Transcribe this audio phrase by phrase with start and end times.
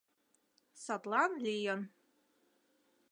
[0.83, 1.81] Садлан лийын.